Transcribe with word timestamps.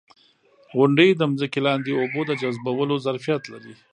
•غونډۍ 0.75 1.09
د 1.15 1.21
ځمکې 1.37 1.59
لاندې 1.67 1.91
اوبو 1.99 2.21
د 2.25 2.31
جذبولو 2.41 2.95
ظرفیت 3.05 3.43
لري. 3.53 3.73